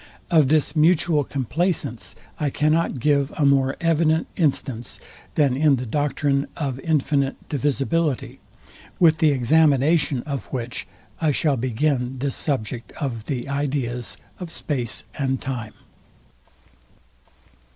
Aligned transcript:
Of 0.31 0.47
this 0.47 0.75
mutual 0.75 1.23
complaisance 1.23 2.15
I 2.39 2.49
cannot 2.49 2.99
give 2.99 3.31
a 3.37 3.45
more 3.45 3.75
evident 3.79 4.25
instance 4.35 4.99
than 5.35 5.55
in 5.55 5.75
the 5.75 5.85
doctrine 5.85 6.47
of 6.57 6.79
infinite 6.79 7.35
divisibility, 7.49 8.39
with 8.99 9.19
the 9.19 9.29
examination 9.29 10.23
of 10.23 10.47
which 10.47 10.87
I 11.21 11.29
shall 11.29 11.55
begin 11.55 12.17
this 12.17 12.35
subject 12.35 12.91
of 12.93 13.25
the 13.27 13.47
ideas 13.47 14.17
of 14.39 14.49
space 14.51 15.03
and 15.19 15.39
time. 15.39 15.75